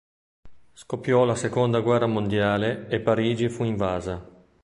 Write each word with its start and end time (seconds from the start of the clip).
Scoppiò 0.73 1.25
la 1.25 1.35
seconda 1.35 1.79
guerra 1.81 2.07
mondiale 2.07 2.87
e 2.87 3.01
Parigi 3.01 3.49
fu 3.49 3.63
invasa. 3.65 4.27